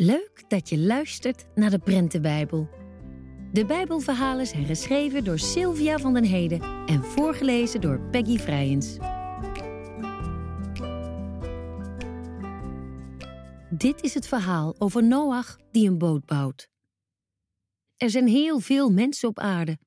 Leuk 0.00 0.44
dat 0.48 0.68
je 0.68 0.78
luistert 0.78 1.46
naar 1.54 1.70
de 1.70 1.78
Prentenbijbel. 1.78 2.68
De 3.52 3.64
Bijbelverhalen 3.66 4.46
zijn 4.46 4.66
geschreven 4.66 5.24
door 5.24 5.38
Sylvia 5.38 5.98
van 5.98 6.14
den 6.14 6.24
Heden 6.24 6.60
en 6.86 7.04
voorgelezen 7.04 7.80
door 7.80 8.00
Peggy 8.00 8.38
Vrijens. 8.38 8.96
Dit 13.70 14.02
is 14.02 14.14
het 14.14 14.28
verhaal 14.28 14.74
over 14.78 15.04
Noach 15.04 15.58
die 15.70 15.88
een 15.88 15.98
boot 15.98 16.24
bouwt. 16.24 16.68
Er 17.96 18.10
zijn 18.10 18.26
heel 18.26 18.60
veel 18.60 18.90
mensen 18.90 19.28
op 19.28 19.38
aarde, 19.38 19.78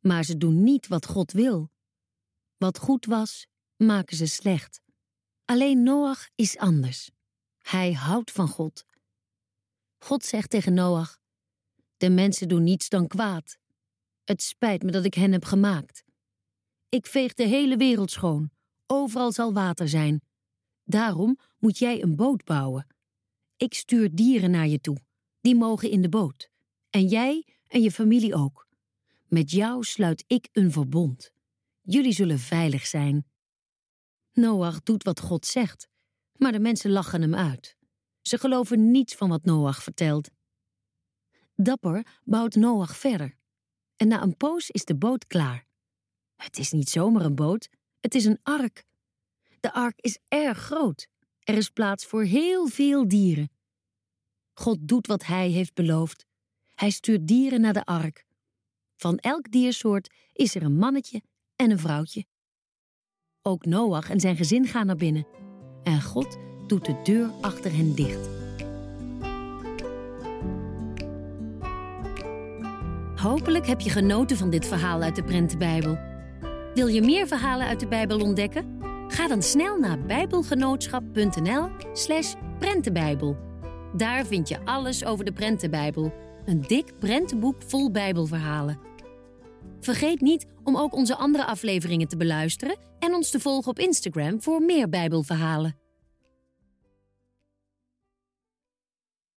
maar 0.00 0.24
ze 0.24 0.36
doen 0.36 0.62
niet 0.62 0.88
wat 0.88 1.06
God 1.06 1.32
wil. 1.32 1.70
Wat 2.56 2.78
goed 2.78 3.06
was, 3.06 3.46
maken 3.76 4.16
ze 4.16 4.26
slecht. 4.26 4.80
Alleen 5.44 5.82
Noach 5.82 6.28
is 6.34 6.58
anders. 6.58 7.10
Hij 7.58 7.92
houdt 7.92 8.30
van 8.30 8.48
God. 8.48 8.84
God 10.04 10.24
zegt 10.24 10.50
tegen 10.50 10.74
Noach: 10.74 11.18
De 11.96 12.10
mensen 12.10 12.48
doen 12.48 12.62
niets 12.62 12.88
dan 12.88 13.06
kwaad. 13.06 13.58
Het 14.24 14.42
spijt 14.42 14.82
me 14.82 14.90
dat 14.90 15.04
ik 15.04 15.14
hen 15.14 15.32
heb 15.32 15.44
gemaakt. 15.44 16.04
Ik 16.88 17.06
veeg 17.06 17.34
de 17.34 17.44
hele 17.44 17.76
wereld 17.76 18.10
schoon. 18.10 18.50
Overal 18.86 19.32
zal 19.32 19.52
water 19.52 19.88
zijn. 19.88 20.20
Daarom 20.84 21.38
moet 21.58 21.78
jij 21.78 22.02
een 22.02 22.16
boot 22.16 22.44
bouwen. 22.44 22.86
Ik 23.56 23.74
stuur 23.74 24.14
dieren 24.14 24.50
naar 24.50 24.66
je 24.66 24.80
toe. 24.80 24.96
Die 25.40 25.54
mogen 25.54 25.90
in 25.90 26.02
de 26.02 26.08
boot. 26.08 26.48
En 26.90 27.06
jij 27.06 27.46
en 27.66 27.82
je 27.82 27.90
familie 27.90 28.34
ook. 28.34 28.68
Met 29.26 29.50
jou 29.50 29.84
sluit 29.84 30.24
ik 30.26 30.48
een 30.52 30.72
verbond. 30.72 31.30
Jullie 31.80 32.12
zullen 32.12 32.38
veilig 32.38 32.86
zijn. 32.86 33.26
Noach 34.32 34.82
doet 34.82 35.02
wat 35.02 35.20
God 35.20 35.46
zegt, 35.46 35.88
maar 36.36 36.52
de 36.52 36.60
mensen 36.60 36.90
lachen 36.90 37.20
hem 37.20 37.34
uit. 37.34 37.76
Ze 38.26 38.38
geloven 38.38 38.90
niets 38.90 39.14
van 39.14 39.28
wat 39.28 39.44
Noach 39.44 39.82
vertelt. 39.82 40.30
Dapper 41.54 42.06
bouwt 42.24 42.54
Noach 42.54 42.96
verder. 42.96 43.36
En 43.96 44.08
na 44.08 44.22
een 44.22 44.36
poos 44.36 44.70
is 44.70 44.84
de 44.84 44.96
boot 44.96 45.26
klaar. 45.26 45.66
Het 46.36 46.58
is 46.58 46.72
niet 46.72 46.88
zomaar 46.88 47.24
een 47.24 47.34
boot, 47.34 47.68
het 48.00 48.14
is 48.14 48.24
een 48.24 48.38
ark. 48.42 48.84
De 49.60 49.72
ark 49.72 50.00
is 50.00 50.18
erg 50.28 50.58
groot. 50.58 51.08
Er 51.40 51.56
is 51.56 51.68
plaats 51.68 52.06
voor 52.06 52.22
heel 52.22 52.66
veel 52.66 53.08
dieren. 53.08 53.50
God 54.52 54.78
doet 54.80 55.06
wat 55.06 55.24
hij 55.24 55.48
heeft 55.48 55.74
beloofd. 55.74 56.26
Hij 56.74 56.90
stuurt 56.90 57.26
dieren 57.26 57.60
naar 57.60 57.72
de 57.72 57.84
ark. 57.84 58.24
Van 58.96 59.18
elk 59.18 59.50
diersoort 59.50 60.14
is 60.32 60.54
er 60.54 60.62
een 60.62 60.76
mannetje 60.76 61.22
en 61.56 61.70
een 61.70 61.78
vrouwtje. 61.78 62.26
Ook 63.42 63.64
Noach 63.64 64.10
en 64.10 64.20
zijn 64.20 64.36
gezin 64.36 64.66
gaan 64.66 64.86
naar 64.86 64.96
binnen. 64.96 65.26
En 65.82 66.02
God 66.02 66.38
doet 66.66 66.84
de 66.84 66.96
deur 67.02 67.30
achter 67.40 67.76
hen 67.76 67.94
dicht. 67.94 68.28
Hopelijk 73.16 73.66
heb 73.66 73.80
je 73.80 73.90
genoten 73.90 74.36
van 74.36 74.50
dit 74.50 74.66
verhaal 74.66 75.02
uit 75.02 75.16
de 75.16 75.22
Prentenbijbel. 75.22 75.98
Wil 76.74 76.86
je 76.86 77.02
meer 77.02 77.26
verhalen 77.26 77.66
uit 77.66 77.80
de 77.80 77.86
Bijbel 77.86 78.20
ontdekken? 78.20 78.82
Ga 79.08 79.28
dan 79.28 79.42
snel 79.42 79.78
naar 79.78 80.00
bijbelgenootschap.nl/slash 80.00 82.34
prentenbijbel. 82.58 83.36
Daar 83.96 84.26
vind 84.26 84.48
je 84.48 84.64
alles 84.64 85.04
over 85.04 85.24
de 85.24 85.32
Prentenbijbel, 85.32 86.12
een 86.44 86.60
dik 86.60 86.92
prentenboek 86.98 87.56
vol 87.66 87.90
Bijbelverhalen. 87.90 88.78
Vergeet 89.80 90.20
niet 90.20 90.46
om 90.64 90.76
ook 90.76 90.94
onze 90.94 91.16
andere 91.16 91.44
afleveringen 91.44 92.08
te 92.08 92.16
beluisteren 92.16 92.76
en 92.98 93.14
ons 93.14 93.30
te 93.30 93.40
volgen 93.40 93.70
op 93.70 93.78
Instagram 93.78 94.42
voor 94.42 94.62
meer 94.62 94.88
Bijbelverhalen. 94.88 95.83